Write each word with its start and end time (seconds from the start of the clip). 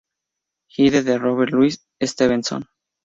Hyde 0.75 1.03
de 1.03 1.19
Robert 1.19 1.51
Louis 1.51 1.77
Stevenson. 2.01 2.65